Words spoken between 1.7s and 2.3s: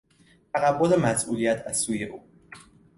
سوی او